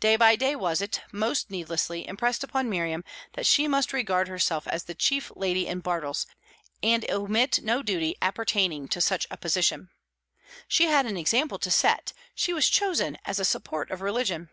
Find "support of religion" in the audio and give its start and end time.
13.46-14.50